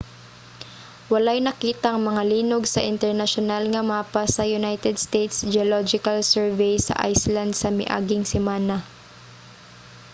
walay 1.13 1.39
nakitang 1.47 1.97
mga 2.09 2.23
linog 2.33 2.63
sa 2.73 2.85
internasyonal 2.93 3.63
nga 3.73 3.81
mapa 3.91 4.23
sa 4.35 4.43
united 4.59 4.95
states 5.07 5.37
geological 5.55 6.17
survey 6.35 6.73
sa 6.87 6.93
iceland 7.13 7.51
sa 7.57 7.69
miaging 7.79 8.23
semana 8.35 8.75